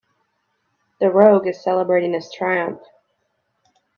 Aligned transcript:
The 0.99 1.11
rogue 1.11 1.45
is 1.45 1.63
celebrating 1.63 2.13
his 2.13 2.31
triumph. 2.31 2.81